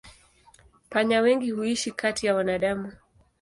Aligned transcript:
Panya 0.89 1.21
wengi 1.21 1.51
huishi 1.51 1.91
kati 1.91 2.25
ya 2.27 2.35
wanadamu. 2.35 2.91